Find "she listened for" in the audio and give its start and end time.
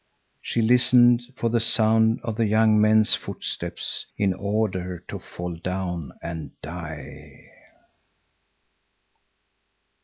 0.41-1.49